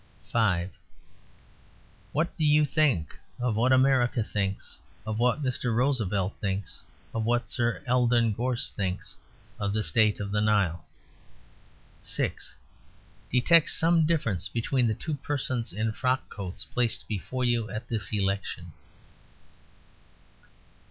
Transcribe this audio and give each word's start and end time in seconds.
V. 0.33 0.65
What 2.11 2.35
do 2.35 2.43
you 2.43 2.65
think 2.65 3.15
of 3.39 3.55
what 3.55 3.71
America 3.71 4.23
thinks 4.23 4.79
of 5.05 5.19
what 5.19 5.43
Mr. 5.43 5.75
Roosevelt 5.75 6.33
thinks 6.41 6.81
of 7.13 7.23
what 7.23 7.47
Sir 7.47 7.83
Eldon 7.85 8.33
Gorst 8.33 8.75
thinks 8.75 9.15
of 9.59 9.73
the 9.73 9.83
state 9.83 10.19
of 10.19 10.31
the 10.31 10.41
Nile? 10.41 10.85
VI. 12.03 12.33
Detect 13.29 13.69
some 13.69 14.07
difference 14.07 14.47
between 14.49 14.87
the 14.87 14.95
two 14.95 15.13
persons 15.13 15.71
in 15.71 15.91
frock 15.91 16.27
coats 16.31 16.65
placed 16.65 17.07
before 17.07 17.45
you 17.45 17.69
at 17.69 17.87
this 17.87 18.11
election." 18.11 18.71